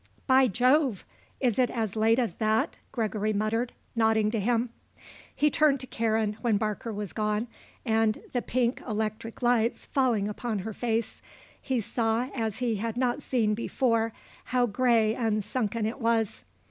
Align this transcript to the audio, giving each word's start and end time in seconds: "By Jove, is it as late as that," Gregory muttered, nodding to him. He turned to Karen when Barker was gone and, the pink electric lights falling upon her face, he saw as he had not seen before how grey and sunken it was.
"By 0.25 0.47
Jove, 0.47 1.05
is 1.39 1.59
it 1.59 1.69
as 1.69 1.95
late 1.95 2.17
as 2.17 2.33
that," 2.37 2.79
Gregory 2.91 3.33
muttered, 3.33 3.71
nodding 3.95 4.31
to 4.31 4.39
him. 4.39 4.71
He 5.35 5.51
turned 5.51 5.79
to 5.81 5.85
Karen 5.85 6.37
when 6.41 6.57
Barker 6.57 6.91
was 6.91 7.13
gone 7.13 7.45
and, 7.85 8.17
the 8.33 8.41
pink 8.41 8.81
electric 8.87 9.43
lights 9.43 9.85
falling 9.85 10.27
upon 10.27 10.57
her 10.57 10.73
face, 10.73 11.21
he 11.61 11.79
saw 11.79 12.29
as 12.33 12.57
he 12.57 12.77
had 12.77 12.97
not 12.97 13.21
seen 13.21 13.53
before 13.53 14.11
how 14.45 14.65
grey 14.65 15.13
and 15.13 15.43
sunken 15.43 15.85
it 15.85 15.99
was. 15.99 16.45